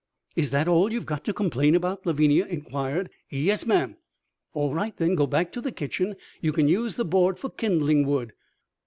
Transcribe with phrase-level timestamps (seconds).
[0.35, 3.11] "Is that all you've got to complain about?" Lavinia inquired.
[3.29, 3.97] "Yes, ma'am."
[4.51, 5.13] "All right, then.
[5.13, 6.15] Go back to the kitchen.
[6.41, 8.33] You can use the board for kindling wood."